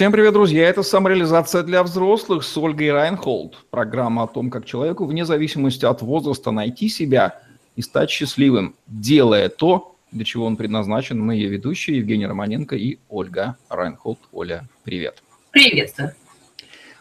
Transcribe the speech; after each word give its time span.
Всем 0.00 0.12
привет, 0.12 0.32
друзья! 0.32 0.66
Это 0.66 0.82
«Самореализация 0.82 1.62
для 1.62 1.82
взрослых» 1.82 2.42
с 2.42 2.56
Ольгой 2.56 2.90
Райнхолд. 2.90 3.66
Программа 3.68 4.22
о 4.22 4.26
том, 4.26 4.48
как 4.48 4.64
человеку 4.64 5.04
вне 5.04 5.26
зависимости 5.26 5.84
от 5.84 6.00
возраста 6.00 6.52
найти 6.52 6.88
себя 6.88 7.42
и 7.76 7.82
стать 7.82 8.08
счастливым, 8.08 8.74
делая 8.86 9.50
то, 9.50 9.96
для 10.10 10.24
чего 10.24 10.46
он 10.46 10.56
предназначен. 10.56 11.20
Мы 11.20 11.34
ее 11.34 11.50
ведущие 11.50 11.98
Евгений 11.98 12.26
Романенко 12.26 12.76
и 12.76 12.98
Ольга 13.10 13.58
Райнхолд. 13.68 14.18
Оля, 14.32 14.66
привет! 14.84 15.22
Приветствую! 15.50 16.14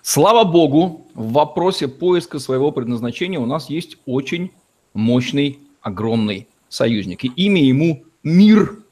Слава 0.02 0.44
богу, 0.44 1.08
в 1.14 1.32
вопросе 1.32 1.88
поиска 1.88 2.38
своего 2.38 2.74
предназначения 2.74 3.40
у 3.40 3.46
нас 3.46 3.70
есть 3.70 3.96
очень 4.06 4.52
мощный, 4.94 5.60
огромный 5.80 6.50
союзник. 6.68 7.24
И 7.24 7.30
имя 7.30 7.64
ему– 7.64 8.04
мир. 8.24 8.84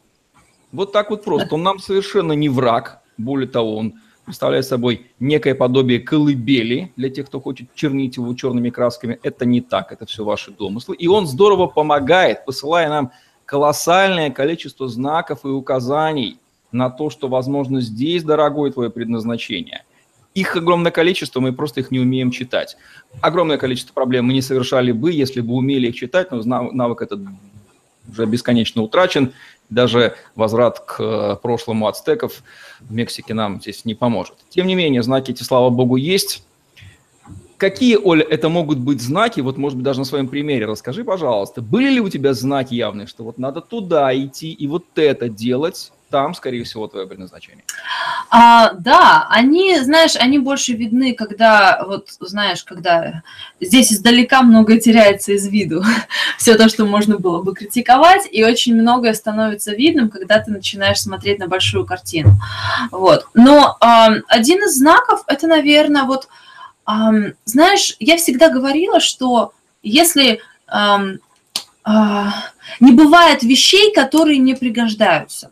Вот 0.71 0.93
так 0.93 1.09
вот 1.09 1.25
просто. 1.25 1.53
Он 1.53 1.63
нам 1.63 1.79
совершенно 1.79 2.31
не 2.31 2.47
враг– 2.47 3.01
более 3.17 3.47
того, 3.47 3.77
он 3.77 3.95
представляет 4.25 4.65
собой 4.65 5.07
некое 5.19 5.55
подобие 5.55 5.99
колыбели 5.99 6.91
для 6.97 7.09
тех, 7.09 7.27
кто 7.27 7.39
хочет 7.39 7.73
чернить 7.75 8.17
его 8.17 8.33
черными 8.33 8.69
красками. 8.69 9.19
Это 9.23 9.45
не 9.45 9.61
так, 9.61 9.91
это 9.91 10.05
все 10.05 10.25
ваши 10.25 10.51
домыслы. 10.51 10.95
И 10.95 11.07
он 11.07 11.27
здорово 11.27 11.67
помогает, 11.67 12.43
посылая 12.45 12.89
нам 12.89 13.11
колоссальное 13.45 14.29
количество 14.29 14.89
знаков 14.89 15.45
и 15.45 15.47
указаний 15.47 16.39
на 16.71 16.89
то, 16.89 17.09
что, 17.09 17.29
возможно, 17.29 17.79
здесь, 17.79 18.23
дорогое 18.23 18.71
твое 18.71 18.89
предназначение. 18.89 19.85
Их 20.33 20.55
огромное 20.55 20.91
количество, 20.91 21.39
мы 21.39 21.53
просто 21.53 21.79
их 21.79 21.89
не 21.89 21.99
умеем 21.99 22.29
читать. 22.29 22.77
Огромное 23.21 23.57
количество 23.57 23.93
проблем 23.93 24.25
мы 24.25 24.33
не 24.33 24.41
совершали 24.41 24.91
бы, 24.91 25.11
если 25.11 25.41
бы 25.41 25.53
умели 25.53 25.87
их 25.87 25.95
читать, 25.95 26.31
но 26.31 26.43
навык 26.43 27.01
этот 27.01 27.21
уже 28.11 28.25
бесконечно 28.25 28.81
утрачен. 28.81 29.33
Даже 29.69 30.15
возврат 30.35 30.79
к 30.79 30.95
э, 30.99 31.35
прошлому 31.41 31.87
ацтеков 31.87 32.43
в 32.79 32.93
Мексике 32.93 33.33
нам 33.33 33.59
здесь 33.61 33.83
не 33.85 33.95
поможет. 33.95 34.35
Тем 34.49 34.67
не 34.67 34.75
менее, 34.75 35.03
знаки 35.03 35.31
эти, 35.31 35.43
слава 35.43 35.69
богу, 35.69 35.97
есть. 35.97 36.43
Какие, 37.57 37.97
Оля, 37.97 38.23
это 38.23 38.49
могут 38.49 38.77
быть 38.77 39.01
знаки? 39.01 39.41
Вот, 39.41 39.57
может 39.57 39.77
быть, 39.77 39.83
даже 39.83 39.99
на 39.99 40.05
своем 40.05 40.27
примере 40.27 40.65
расскажи, 40.67 41.03
пожалуйста. 41.03 41.61
Были 41.61 41.89
ли 41.89 41.99
у 41.99 42.07
тебя 42.07 42.33
знаки 42.33 42.75
явные, 42.75 43.07
что 43.07 43.23
вот 43.23 43.39
надо 43.39 43.61
туда 43.61 44.15
идти 44.15 44.53
и 44.53 44.67
вот 44.67 44.85
это 44.95 45.27
делать, 45.27 45.91
там, 46.09 46.33
скорее 46.33 46.63
всего, 46.63 46.87
твое 46.87 47.05
предназначение. 47.07 47.63
А, 48.29 48.73
да, 48.73 49.27
они, 49.29 49.79
знаешь, 49.81 50.15
они 50.15 50.39
больше 50.39 50.73
видны, 50.73 51.13
когда, 51.13 51.83
вот, 51.85 52.09
знаешь, 52.19 52.63
когда 52.63 53.23
здесь 53.59 53.91
издалека 53.91 54.41
многое 54.41 54.79
теряется 54.79 55.33
из 55.33 55.47
виду. 55.47 55.83
Все 56.37 56.55
то, 56.55 56.69
что 56.69 56.85
можно 56.85 57.17
было 57.17 57.41
бы 57.41 57.53
критиковать, 57.53 58.27
и 58.31 58.43
очень 58.43 58.75
многое 58.75 59.13
становится 59.13 59.73
видным, 59.73 60.09
когда 60.09 60.39
ты 60.39 60.51
начинаешь 60.51 61.01
смотреть 61.01 61.39
на 61.39 61.47
большую 61.47 61.85
картину. 61.85 62.31
Вот. 62.91 63.27
Но 63.33 63.77
а, 63.79 64.13
один 64.27 64.63
из 64.63 64.77
знаков, 64.77 65.23
это, 65.27 65.47
наверное, 65.47 66.03
вот, 66.03 66.27
а, 66.85 67.11
знаешь, 67.45 67.95
я 67.99 68.17
всегда 68.17 68.49
говорила, 68.49 68.99
что 68.99 69.53
если 69.83 70.41
а, 70.67 71.01
а, 71.83 72.33
не 72.81 72.91
бывает 72.91 73.43
вещей, 73.43 73.93
которые 73.93 74.39
не 74.39 74.55
пригождаются. 74.55 75.51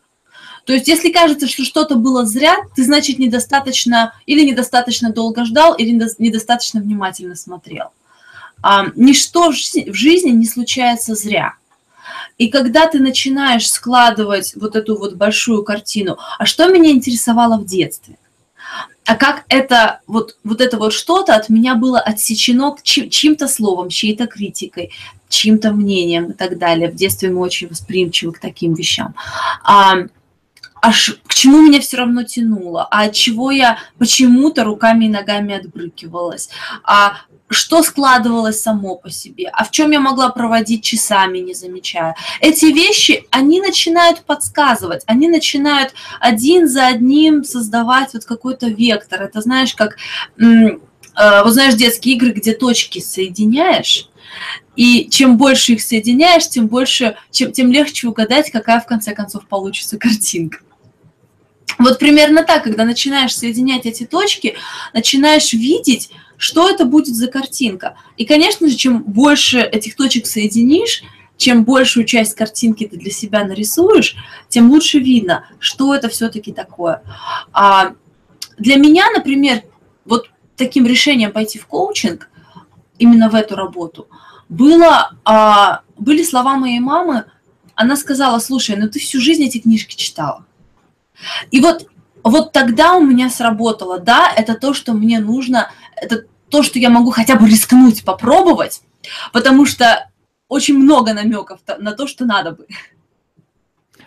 То 0.66 0.73
есть, 0.73 0.88
если 0.88 1.11
кажется, 1.11 1.47
что 1.47 1.63
что-то 1.63 1.95
было 1.95 2.25
зря, 2.25 2.55
ты, 2.75 2.83
значит, 2.83 3.19
недостаточно 3.19 4.13
или 4.25 4.44
недостаточно 4.44 5.11
долго 5.11 5.45
ждал, 5.45 5.75
или 5.75 5.91
недостаточно 6.17 6.81
внимательно 6.81 7.35
смотрел. 7.35 7.89
А, 8.61 8.88
ничто 8.95 9.52
в 9.52 9.94
жизни 9.94 10.31
не 10.31 10.47
случается 10.47 11.13
зря. 11.13 11.53
И 12.38 12.49
когда 12.49 12.88
ты 12.88 12.99
начинаешь 12.99 13.69
складывать 13.69 14.53
вот 14.55 14.75
эту 14.75 14.97
вот 14.97 15.13
большую 15.16 15.63
картину, 15.63 16.17
а 16.39 16.45
что 16.45 16.67
меня 16.67 16.89
интересовало 16.91 17.57
в 17.57 17.66
детстве? 17.66 18.17
А 19.05 19.16
как 19.16 19.45
это 19.50 20.02
вот, 20.07 20.38
вот 20.44 20.61
это 20.61 20.77
вот 20.77 20.91
что-то 20.91 21.35
от 21.35 21.50
меня 21.50 21.75
было 21.75 22.00
отсечено 22.00 22.75
чьим-то 22.81 23.47
словом, 23.47 23.89
чьей-то 23.89 24.25
критикой, 24.25 24.91
чьим-то 25.29 25.72
мнением 25.72 26.31
и 26.31 26.33
так 26.33 26.57
далее. 26.57 26.89
В 26.89 26.95
детстве 26.95 27.29
мы 27.29 27.41
очень 27.41 27.68
восприимчивы 27.68 28.34
к 28.34 28.39
таким 28.39 28.73
вещам. 28.73 29.13
А, 29.63 30.07
аж 30.85 31.19
к 31.25 31.34
чему 31.34 31.62
меня 31.62 31.79
все 31.79 31.97
равно 31.97 32.23
тянуло, 32.23 32.88
а 32.91 33.06
от 33.06 33.13
чего 33.13 33.50
я 33.50 33.79
почему-то 33.97 34.63
руками 34.63 35.06
и 35.06 35.09
ногами 35.09 35.56
отбрыкивалась, 35.56 36.50
а 36.84 37.18
что 37.50 37.81
складывалось 37.81 38.62
само 38.62 38.95
по 38.95 39.09
себе, 39.09 39.50
а 39.51 39.63
в 39.63 39.72
чем 39.72 39.91
я 39.91 40.00
могла 40.00 40.29
проводить 40.29 40.84
часами, 40.84 41.40
не 41.40 41.56
замечая. 41.56 42.16
Эти 42.40 42.66
вещи, 42.66 43.25
они 43.31 43.62
начинают 43.62 44.22
подсказывать, 44.22 45.01
они 45.07 45.28
начинают 45.28 45.94
один 46.19 46.68
за 46.68 46.88
одним 46.88 47.44
создавать 47.44 48.13
вот 48.13 48.25
какой-то 48.25 48.68
вектор. 48.68 49.24
Это 49.24 49.41
знаешь, 49.41 49.74
как, 49.74 49.97
э, 50.40 50.78
вот 51.16 51.53
знаешь, 51.53 51.75
детские 51.75 52.16
игры, 52.16 52.31
где 52.31 52.53
точки 52.53 53.00
соединяешь, 53.00 54.09
и 54.75 55.09
чем 55.09 55.38
больше 55.38 55.74
их 55.74 55.81
соединяешь, 55.81 56.47
тем 56.47 56.68
больше, 56.68 57.16
чем, 57.31 57.51
тем 57.51 57.72
легче 57.72 58.07
угадать, 58.07 58.51
какая 58.51 58.79
в 58.79 58.85
конце 58.85 59.13
концов 59.16 59.47
получится 59.47 59.97
картинка. 59.97 60.59
Вот 61.78 62.00
примерно 62.00 62.44
так, 62.44 62.63
когда 62.63 62.86
начинаешь 62.86 63.36
соединять 63.36 63.86
эти 63.86 64.06
точки, 64.06 64.56
начинаешь 64.94 65.53
видеть, 65.53 66.12
что 66.38 66.69
это 66.69 66.86
будет 66.86 67.16
за 67.16 67.28
картинка. 67.28 67.97
И, 68.18 68.25
конечно 68.25 68.68
же, 68.68 68.75
чем 68.75 69.03
больше 69.03 69.59
этих 69.59 69.96
точек 69.96 70.25
соединишь, 70.25 71.03
чем 71.38 71.66
большую 71.66 72.06
часть 72.06 72.36
картинки 72.36 72.88
ты 72.88 72.97
для 72.97 73.12
себя 73.12 73.44
нарисуешь, 73.44 74.16
тем 74.47 74.69
лучше 74.72 75.00
видно, 75.00 75.47
что 75.59 75.94
это 75.94 76.08
все-таки 76.08 76.53
такое. 76.53 77.03
А 77.52 77.94
для 78.57 78.78
меня, 78.78 79.09
например, 79.12 79.63
вот 80.06 80.30
таким 80.56 80.86
решением 80.86 81.31
пойти 81.31 81.59
в 81.59 81.68
коучинг, 81.68 82.30
именно 82.97 83.30
в 83.30 83.36
эту 83.36 83.56
работу, 83.56 84.07
было, 84.47 85.12
а, 85.25 85.81
были 85.97 86.24
слова 86.24 86.56
моей 86.56 86.80
мамы. 86.80 87.25
Она 87.74 87.97
сказала, 87.97 88.40
слушай, 88.40 88.78
ну 88.78 88.90
ты 88.90 89.00
всю 89.00 89.19
жизнь 89.19 89.44
эти 89.44 89.57
книжки 89.57 89.96
читала. 89.96 90.46
И 91.52 91.62
вот, 91.62 91.88
вот 92.24 92.52
тогда 92.52 92.96
у 92.96 93.02
меня 93.02 93.30
сработало, 93.30 94.00
да, 94.00 94.31
это 94.36 94.56
то, 94.56 94.74
что 94.74 94.94
мне 94.94 95.19
нужно, 95.19 95.72
это 95.96 96.25
то, 96.50 96.63
что 96.63 96.80
я 96.80 96.90
могу 96.90 97.12
хотя 97.12 97.36
бы 97.36 97.47
рискнуть, 97.47 98.03
попробовать, 98.03 98.81
потому 99.34 99.66
что 99.66 100.09
очень 100.47 100.78
много 100.78 101.13
намеков 101.13 101.59
на 101.78 101.94
то, 101.94 102.08
что 102.08 102.25
надо 102.25 102.52
бы. 102.52 102.68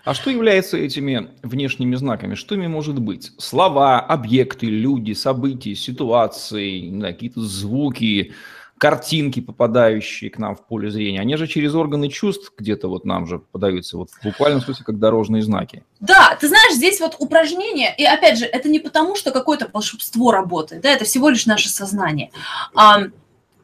А 0.04 0.14
что 0.14 0.30
является 0.30 0.78
этими 0.78 1.28
внешними 1.42 1.94
знаками? 1.94 2.34
Что 2.34 2.54
ими 2.54 2.66
может 2.66 2.98
быть? 2.98 3.32
Слова, 3.36 4.00
объекты, 4.00 4.66
люди, 4.66 5.12
события, 5.12 5.74
ситуации, 5.74 6.98
какие-то 7.00 7.42
звуки, 7.42 8.32
картинки, 8.78 9.40
попадающие 9.40 10.30
к 10.30 10.38
нам 10.38 10.54
в 10.54 10.64
поле 10.64 10.90
зрения, 10.90 11.20
они 11.20 11.36
же 11.36 11.46
через 11.46 11.74
органы 11.74 12.08
чувств 12.08 12.52
где-то 12.56 12.88
вот 12.88 13.04
нам 13.04 13.26
же 13.26 13.40
подаются, 13.40 13.96
вот 13.96 14.10
в 14.10 14.24
буквальном 14.24 14.60
смысле, 14.60 14.84
как 14.84 14.98
дорожные 14.98 15.42
знаки. 15.42 15.84
Да, 16.00 16.36
ты 16.40 16.48
знаешь, 16.48 16.74
здесь 16.74 17.00
вот 17.00 17.16
упражнение, 17.18 17.94
и 17.96 18.04
опять 18.04 18.38
же, 18.38 18.46
это 18.46 18.68
не 18.68 18.78
потому, 18.78 19.16
что 19.16 19.32
какое-то 19.32 19.68
волшебство 19.72 20.30
работает, 20.30 20.82
да, 20.82 20.90
это 20.90 21.04
всего 21.04 21.28
лишь 21.28 21.46
наше 21.46 21.68
сознание. 21.68 22.30
А, 22.74 23.02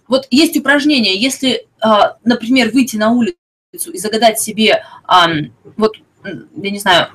вот 0.09 0.27
есть 0.31 0.57
упражнение, 0.57 1.17
если, 1.17 1.67
а, 1.81 2.17
например, 2.25 2.71
выйти 2.73 2.97
на 2.97 3.11
улицу 3.11 3.37
и 3.73 3.99
загадать 3.99 4.39
себе, 4.41 4.85
а, 5.05 5.29
вот, 5.77 5.95
я 6.25 6.71
не 6.71 6.79
знаю, 6.79 7.09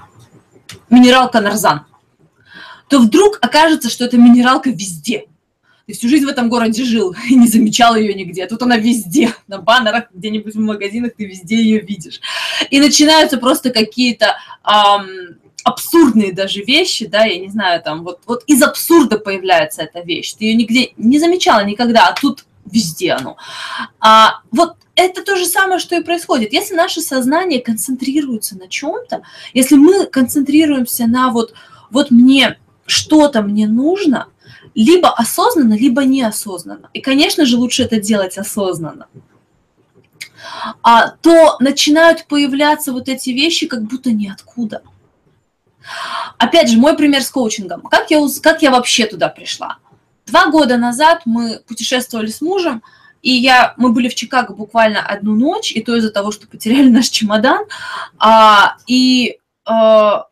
минералка 0.90 1.42
нарзан, 1.42 1.86
то 2.88 3.00
вдруг 3.00 3.38
окажется, 3.42 3.90
что 3.90 4.06
эта 4.06 4.18
минералка 4.18 4.70
везде– 4.70 5.26
ты 5.90 5.96
всю 5.96 6.08
жизнь 6.08 6.26
в 6.26 6.30
этом 6.30 6.50
городе 6.50 6.84
жил 6.84 7.16
и 7.28 7.34
не 7.34 7.48
замечал 7.48 7.96
ее 7.96 8.14
нигде. 8.14 8.46
Тут 8.46 8.62
она 8.62 8.78
везде, 8.78 9.34
на 9.48 9.58
баннерах, 9.58 10.04
где-нибудь 10.14 10.54
в 10.54 10.60
магазинах 10.60 11.14
ты 11.18 11.26
везде 11.26 11.56
ее 11.56 11.80
видишь. 11.80 12.22
И 12.70 12.80
начинаются 12.80 13.40
просто 13.40 13.72
какие-то 13.72 14.38
эм, 14.64 15.40
абсурдные 15.64 16.32
даже 16.32 16.62
вещи, 16.62 17.08
да, 17.08 17.26
я 17.26 17.40
не 17.40 17.50
знаю, 17.50 17.82
там 17.82 18.04
вот, 18.04 18.20
вот 18.28 18.44
из 18.46 18.62
абсурда 18.62 19.18
появляется 19.18 19.82
эта 19.82 20.02
вещь. 20.02 20.34
Ты 20.34 20.46
ее 20.46 20.53
нигде 20.53 20.94
не 20.96 21.18
замечала 21.18 21.64
никогда, 21.64 22.08
а 22.08 22.14
тут 22.14 22.46
везде 22.66 23.14
оно. 23.14 23.38
А, 24.00 24.42
вот 24.52 24.76
это 24.94 25.24
то 25.24 25.35
же 25.38 25.47
самое, 25.47 25.80
что 25.80 25.96
и 25.96 26.03
происходит. 26.03 26.53
Если 26.53 26.76
наше 26.76 27.02
сознание 27.02 27.62
концентрируется 27.62 28.56
на 28.56 28.68
чем-то, 28.68 29.24
если 29.56 29.74
мы 29.74 30.06
концентрируемся 30.06 31.08
на 31.08 31.32
вот, 31.32 31.56
вот 31.90 32.12
мне 32.12 32.59
что-то 32.85 33.42
мне 33.42 33.68
нужно– 33.68 34.28
либо 34.76 35.10
осознанно, 35.10 35.74
либо 35.74 36.04
неосознанно. 36.04 36.90
И, 36.94 37.02
конечно 37.02 37.46
же, 37.46 37.58
лучше 37.58 37.84
это 37.84 38.00
делать 38.00 38.38
осознанно. 38.38 39.08
А, 40.82 41.10
то 41.10 41.58
начинают 41.60 42.26
появляться 42.28 42.92
вот 42.92 43.10
эти 43.10 43.32
вещи 43.32 43.68
как 43.68 43.84
будто 43.84 44.12
ниоткуда. 44.12 44.84
Опять 46.38 46.70
же, 46.70 46.78
мой 46.78 46.96
пример 46.96 47.24
с 47.24 47.30
коучингом. 47.30 47.82
Как 47.82 48.12
я, 48.12 48.20
как 48.42 48.62
я 48.62 48.72
вообще 48.72 49.06
туда 49.06 49.30
пришла? 49.30 49.78
Два 50.26 50.48
года 50.48 50.78
назад 50.78 51.24
мы 51.26 51.62
путешествовали 51.68 52.28
с 52.28 52.42
мужем, 52.42 52.84
и 53.22 53.32
я, 53.32 53.74
мы 53.78 53.92
были 53.92 54.08
в 54.08 54.16
Чикаго 54.16 54.54
буквально 54.54 55.02
одну 55.02 55.36
ночь, 55.36 55.72
и 55.72 55.82
то 55.82 55.96
из-за 55.96 56.12
того, 56.12 56.32
что 56.32 56.48
потеряли 56.48 56.90
наш 56.90 57.10
чемодан. 57.10 57.66
А, 58.18 58.78
и 58.88 59.40
а, 59.66 60.28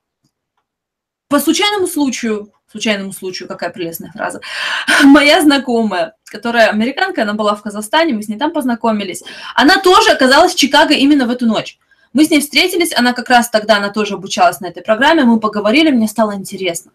по 1.27 1.39
случайному 1.39 1.87
случаю 1.87 2.51
случайному 2.71 3.13
случаю, 3.13 3.47
какая 3.47 3.69
прелестная 3.69 4.11
фраза, 4.11 4.41
моя 5.03 5.41
знакомая, 5.41 6.15
которая 6.25 6.69
американка, 6.69 7.23
она 7.23 7.33
была 7.33 7.55
в 7.55 7.61
Казахстане, 7.61 8.13
мы 8.13 8.23
с 8.23 8.27
ней 8.27 8.37
там 8.37 8.51
познакомились, 8.51 9.23
она 9.55 9.77
тоже 9.77 10.11
оказалась 10.11 10.53
в 10.53 10.57
Чикаго 10.57 10.93
именно 10.93 11.25
в 11.25 11.29
эту 11.29 11.45
ночь. 11.45 11.79
Мы 12.13 12.25
с 12.25 12.29
ней 12.29 12.39
встретились, 12.39 12.95
она 12.95 13.13
как 13.13 13.29
раз 13.29 13.49
тогда, 13.49 13.77
она 13.77 13.89
тоже 13.89 14.15
обучалась 14.15 14.59
на 14.59 14.67
этой 14.67 14.83
программе, 14.83 15.23
мы 15.23 15.39
поговорили, 15.39 15.91
мне 15.91 16.07
стало 16.07 16.35
интересно. 16.35 16.91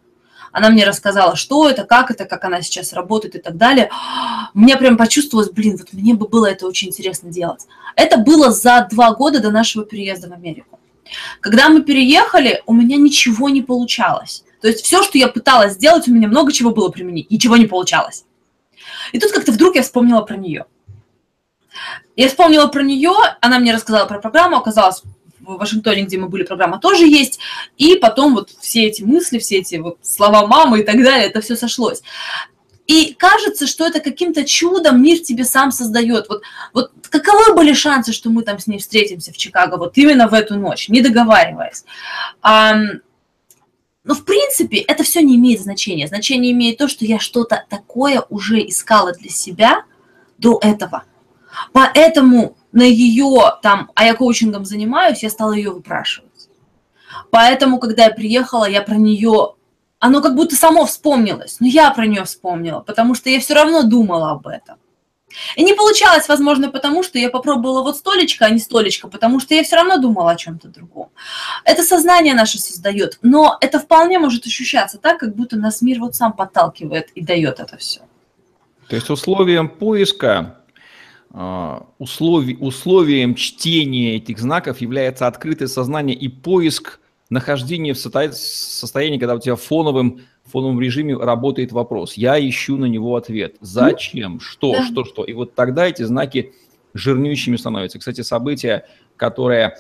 Она 0.53 0.69
мне 0.69 0.85
рассказала, 0.85 1.35
что 1.35 1.69
это, 1.69 1.85
как 1.85 2.11
это, 2.11 2.27
как 2.27 2.45
она 2.45 2.61
сейчас 2.61 2.93
работает 2.93 3.35
и 3.35 3.39
так 3.39 3.57
далее. 3.57 3.91
Мне 4.55 4.77
прям 4.77 4.99
почувствовалось, 4.99 5.51
блин, 5.51 5.79
вот 5.79 5.95
мне 5.95 6.13
бы 6.13 6.29
было 6.29 6.45
это 6.45 6.67
очень 6.67 6.89
интересно 6.89 7.31
делать. 7.31 7.67
Это 7.97 8.19
было 8.19 8.51
за 8.51 8.87
два 8.91 9.15
года 9.15 9.41
до 9.41 9.51
нашего 9.51 9.87
переезда 9.87 10.29
в 10.29 10.33
Америку. 10.35 10.79
Когда 11.41 11.71
мы 11.71 11.83
переехали, 11.83 12.63
у 12.67 12.75
меня 12.75 12.99
ничего 12.99 13.49
не 13.49 13.63
получалось. 13.63 14.45
То 14.63 14.69
есть 14.69 14.85
все, 14.85 15.03
что 15.03 15.19
я 15.19 15.29
пыталась 15.29 15.75
сделать, 15.75 16.09
у 16.09 16.13
меня 16.13 16.29
много 16.29 16.53
чего 16.53 16.71
было 16.71 16.89
применить, 16.89 17.31
ничего 17.31 17.57
не 17.57 17.67
получалось. 17.67 18.25
И 19.13 19.19
тут 19.19 19.33
как-то 19.33 19.53
вдруг 19.53 19.75
я 19.75 19.83
вспомнила 19.83 20.23
про 20.23 20.37
нее. 20.37 20.67
Я 22.17 22.29
вспомнила 22.29 22.69
про 22.69 22.83
нее, 22.83 23.13
она 23.41 23.59
мне 23.59 23.75
рассказала 23.75 24.07
про 24.07 24.21
программу, 24.21 24.57
оказалось, 24.57 25.03
в 25.41 25.57
Вашингтоне, 25.57 26.03
где 26.03 26.19
мы 26.19 26.29
были, 26.29 26.45
программа 26.45 26.79
тоже 26.79 27.07
есть. 27.07 27.41
И 27.77 27.97
потом 27.97 28.35
вот 28.35 28.51
все 28.61 28.85
эти 28.85 29.03
мысли, 29.03 29.41
все 29.41 29.59
эти 29.59 29.77
вот 29.77 29.99
слова 30.03 30.47
мамы 30.47 30.81
и 30.81 30.85
так 30.85 31.03
далее, 31.03 31.27
это 31.27 31.41
все 31.41 31.57
сошлось. 31.57 32.03
И 32.87 33.15
кажется, 33.15 33.67
что 33.67 33.87
это 33.87 33.99
каким-то 33.99 34.45
чудом 34.45 35.03
мир 35.03 35.19
тебе 35.19 35.45
сам 35.45 35.73
создает. 35.73 36.29
Вот, 36.29 36.43
вот 36.73 36.93
каковы 37.11 37.55
были 37.55 37.73
шансы, 37.73 38.13
что 38.13 38.31
мы 38.31 38.43
там 38.43 38.61
с 38.61 38.69
ней 38.69 38.79
встретимся 38.79 39.33
в 39.33 39.37
Чикаго 39.37 39.77
вот 39.77 39.99
именно 39.99 40.29
в 40.29 40.35
эту 40.35 40.57
ночь, 40.57 40.89
не 40.89 41.01
договариваясь? 41.01 41.85
Но 44.05 44.15
в 44.15 44.25
принципе 44.25 44.79
это 44.79 45.05
все 45.05 45.23
не 45.23 45.37
имеет 45.37 45.61
значения. 45.61 46.09
Значение 46.09 46.53
имеет 46.53 46.79
то, 46.79 46.89
что 46.89 47.05
я 47.05 47.19
что-то 47.19 47.65
такое 47.69 48.25
уже 48.31 48.67
искала 48.67 49.13
для 49.13 49.31
себя 49.31 49.85
до 50.39 50.59
этого. 50.61 51.05
Поэтому 51.73 52.57
на 52.73 52.83
ее 52.83 53.59
там, 53.63 53.91
а 53.95 54.05
я 54.05 54.15
коучингом 54.15 54.65
занимаюсь, 54.65 55.23
я 55.23 55.31
стала 55.31 55.53
ее 55.53 55.71
выпрашивать. 55.71 56.49
Поэтому, 57.31 57.79
когда 57.79 58.05
я 58.05 58.11
приехала, 58.11 58.69
я 58.69 58.83
про 58.83 58.97
нее, 58.97 59.55
оно 59.99 60.21
как 60.21 60.35
будто 60.35 60.57
само 60.57 60.87
вспомнилось, 60.87 61.59
но 61.61 61.67
я 61.67 61.91
про 61.91 62.07
нее 62.07 62.25
вспомнила, 62.25 62.81
потому 62.81 63.15
что 63.15 63.31
я 63.31 63.39
все 63.41 63.55
равно 63.55 63.83
думала 63.83 64.33
об 64.33 64.47
этом. 64.47 64.77
И 65.57 65.63
не 65.63 65.75
получалось, 65.75 66.29
возможно, 66.29 66.71
потому 66.71 67.03
что 67.03 67.19
я 67.19 67.31
попробовала 67.31 67.83
вот 67.83 67.97
столечко, 67.97 68.47
а 68.47 68.51
не 68.51 68.59
столечко, 68.59 69.09
потому 69.09 69.41
что 69.41 69.55
я 69.55 69.63
все 69.63 69.77
равно 69.77 69.99
думала 69.99 70.33
о 70.33 70.37
чем-то 70.37 70.69
другом. 70.69 71.11
Это 71.65 71.83
сознание 71.83 72.35
наше 72.35 72.59
создает, 72.59 73.19
но 73.23 73.59
это 73.61 73.79
вполне 73.79 74.19
может 74.19 74.47
ощущаться 74.47 74.99
так, 74.99 75.19
как 75.19 75.35
будто 75.35 75.57
нас 75.57 75.83
мир 75.83 76.01
вот 76.01 76.15
сам 76.15 76.33
подталкивает 76.33 77.11
и 77.15 77.23
дает 77.23 77.61
это 77.61 77.77
все. 77.77 78.01
То 78.89 78.97
есть 78.97 79.11
условием 79.11 79.69
поиска 79.69 80.59
а, 81.31 81.87
услови, 81.99 82.57
условием 82.61 83.35
чтения 83.35 84.17
этих 84.17 84.39
знаков 84.39 84.81
является 84.83 85.27
открытое 85.27 85.67
сознание 85.67 86.15
и 86.15 86.29
поиск 86.29 87.01
нахождения 87.33 87.95
в 87.95 87.99
состоянии, 87.99 89.19
когда 89.19 89.35
у 89.35 89.41
тебя 89.41 89.57
в 89.57 89.63
фоновом, 89.63 90.21
режиме 90.81 91.17
работает 91.17 91.73
вопрос. 91.73 92.15
Я 92.15 92.39
ищу 92.39 92.77
на 92.77 92.85
него 92.85 93.17
ответ. 93.17 93.57
Зачем? 93.61 94.39
Что? 94.39 94.73
Да. 94.73 94.85
Что? 94.85 95.05
Что? 95.05 95.25
И 95.25 95.33
вот 95.33 95.55
тогда 95.55 95.89
эти 95.89 96.03
знаки 96.03 96.53
жирнющими 96.93 97.57
становятся. 97.57 97.99
Кстати, 97.99 98.21
события, 98.21 98.87
которые 99.17 99.79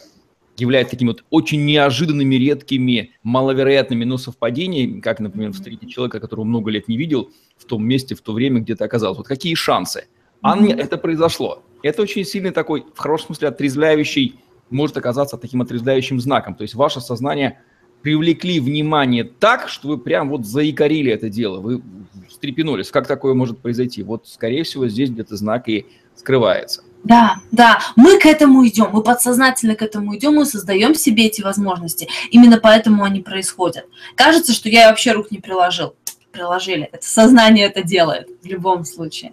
являются 0.56 0.92
такими 0.92 1.08
вот 1.08 1.24
очень 1.28 1.64
неожиданными, 1.64 2.36
редкими, 2.36 3.12
маловероятными, 3.22 4.04
но 4.04 4.16
совпадениями, 4.16 5.00
как, 5.00 5.20
например, 5.20 5.52
встретить 5.52 5.90
человека, 5.90 6.20
которого 6.20 6.44
много 6.44 6.70
лет 6.70 6.88
не 6.88 6.96
видел, 6.96 7.30
в 7.58 7.66
том 7.66 7.86
месте, 7.86 8.14
в 8.14 8.22
то 8.22 8.32
время, 8.32 8.60
где 8.60 8.74
ты 8.76 8.84
оказался. 8.84 9.18
Вот 9.18 9.28
какие 9.28 9.54
шансы? 9.54 10.06
А 10.40 10.58
mm-hmm. 10.58 10.74
это 10.74 10.96
произошло. 10.96 11.62
Это 11.82 12.00
очень 12.00 12.24
сильный 12.24 12.50
такой, 12.50 12.84
в 12.94 12.98
хорошем 12.98 13.26
смысле, 13.26 13.48
отрезвляющий, 13.48 14.36
может 14.72 14.96
оказаться 14.96 15.36
таким 15.36 15.62
отрезвляющим 15.62 16.20
знаком. 16.20 16.54
То 16.54 16.62
есть 16.62 16.74
ваше 16.74 17.00
сознание 17.00 17.60
привлекли 18.02 18.60
внимание 18.60 19.24
так, 19.24 19.68
что 19.68 19.88
вы 19.88 19.98
прям 19.98 20.28
вот 20.28 20.44
заикарили 20.44 21.12
это 21.12 21.28
дело, 21.28 21.60
вы 21.60 21.82
встрепенулись. 22.28 22.90
Как 22.90 23.06
такое 23.06 23.34
может 23.34 23.58
произойти? 23.58 24.02
Вот, 24.02 24.26
скорее 24.26 24.64
всего, 24.64 24.88
здесь 24.88 25.10
где-то 25.10 25.36
знак 25.36 25.68
и 25.68 25.86
скрывается. 26.16 26.82
Да, 27.04 27.36
да, 27.50 27.80
мы 27.96 28.18
к 28.18 28.26
этому 28.26 28.66
идем, 28.66 28.90
мы 28.92 29.02
подсознательно 29.02 29.74
к 29.74 29.82
этому 29.82 30.16
идем, 30.16 30.34
мы 30.34 30.46
создаем 30.46 30.94
себе 30.94 31.26
эти 31.26 31.42
возможности. 31.42 32.08
Именно 32.30 32.58
поэтому 32.58 33.02
они 33.02 33.20
происходят. 33.20 33.86
Кажется, 34.14 34.52
что 34.52 34.68
я 34.68 34.88
вообще 34.88 35.12
рук 35.12 35.30
не 35.30 35.38
приложил. 35.38 35.94
Приложили. 36.30 36.88
Это 36.92 37.06
сознание 37.06 37.66
это 37.66 37.82
делает 37.82 38.28
в 38.42 38.46
любом 38.46 38.84
случае. 38.84 39.32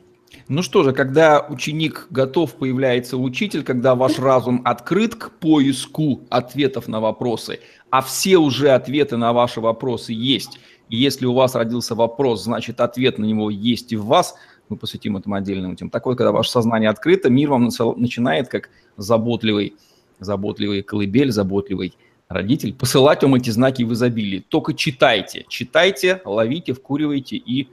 Ну 0.49 0.63
что 0.63 0.81
же, 0.81 0.93
когда 0.93 1.45
ученик 1.47 2.07
готов, 2.09 2.55
появляется 2.55 3.17
учитель, 3.17 3.63
когда 3.63 3.93
ваш 3.93 4.17
разум 4.17 4.63
открыт 4.65 5.13
к 5.13 5.29
поиску 5.29 6.21
ответов 6.31 6.87
на 6.87 6.99
вопросы, 6.99 7.59
а 7.91 8.01
все 8.01 8.37
уже 8.37 8.71
ответы 8.71 9.15
на 9.15 9.31
ваши 9.31 9.61
вопросы 9.61 10.11
есть, 10.11 10.59
и 10.89 10.97
если 10.97 11.27
у 11.27 11.33
вас 11.33 11.53
родился 11.53 11.93
вопрос, 11.93 12.43
значит 12.43 12.81
ответ 12.81 13.19
на 13.19 13.25
него 13.25 13.51
есть 13.51 13.91
и 13.91 13.95
в 13.95 14.05
вас, 14.05 14.33
мы 14.69 14.77
посвятим 14.77 15.17
этому 15.17 15.35
отдельным 15.35 15.75
тем. 15.75 15.91
Такой, 15.91 16.15
когда 16.15 16.31
ваше 16.31 16.49
сознание 16.49 16.89
открыто, 16.89 17.29
мир 17.29 17.51
вам 17.51 17.69
начинает 17.97 18.47
как 18.47 18.71
заботливый, 18.97 19.75
заботливый 20.19 20.81
колыбель, 20.81 21.31
заботливый 21.31 21.93
родитель 22.27 22.73
посылать 22.73 23.21
вам 23.21 23.35
эти 23.35 23.51
знаки 23.51 23.83
в 23.83 23.93
изобилии. 23.93 24.43
Только 24.49 24.73
читайте, 24.73 25.45
читайте, 25.47 26.23
ловите, 26.25 26.73
вкуривайте 26.73 27.35
и 27.35 27.69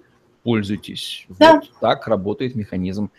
пользуйтесь. 0.46 1.26
Да. 1.40 1.54
Вот 1.54 1.70
так 1.80 2.06
работает 2.06 2.54
механизм 2.54 3.10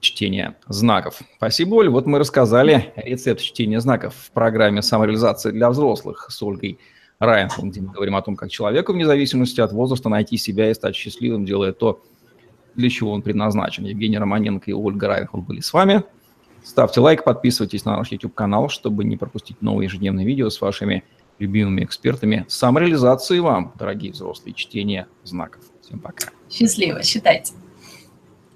чтения 0.00 0.56
знаков. 0.66 1.20
Спасибо, 1.36 1.74
Оль. 1.74 1.90
Вот 1.90 2.06
мы 2.06 2.18
рассказали 2.18 2.94
рецепт 2.96 3.42
чтения 3.42 3.78
знаков 3.78 4.14
в 4.14 4.30
программе 4.30 4.80
«Самореализация 4.80 5.52
для 5.52 5.68
взрослых» 5.68 6.28
с 6.30 6.42
Ольгой 6.42 6.78
Райанфом, 7.18 7.70
где 7.70 7.82
мы 7.82 7.92
говорим 7.92 8.16
о 8.16 8.22
том, 8.22 8.36
как 8.36 8.50
человеку 8.50 8.94
вне 8.94 9.04
зависимости 9.04 9.60
от 9.60 9.72
возраста 9.72 10.08
найти 10.08 10.38
себя 10.38 10.70
и 10.70 10.74
стать 10.74 10.96
счастливым, 10.96 11.44
делая 11.44 11.74
то, 11.74 12.02
для 12.74 12.88
чего 12.88 13.12
он 13.12 13.20
предназначен. 13.20 13.84
Евгений 13.84 14.16
Романенко 14.16 14.70
и 14.70 14.72
Ольга 14.72 15.08
Райанфон 15.08 15.42
были 15.42 15.60
с 15.60 15.74
вами. 15.74 16.04
Ставьте 16.64 17.00
лайк, 17.00 17.22
подписывайтесь 17.22 17.84
на 17.84 17.98
наш 17.98 18.12
YouTube-канал, 18.12 18.70
чтобы 18.70 19.04
не 19.04 19.18
пропустить 19.18 19.60
новые 19.60 19.88
ежедневные 19.88 20.26
видео 20.26 20.48
с 20.48 20.58
вашими 20.58 21.04
любимыми 21.38 21.84
экспертами. 21.84 22.46
Самореализации 22.48 23.40
вам, 23.40 23.74
дорогие 23.78 24.12
взрослые, 24.12 24.54
чтения 24.54 25.06
знаков. 25.22 25.60
Всем 25.86 26.00
пока. 26.00 26.30
Счастливо, 26.50 27.02
считайте. 27.04 27.52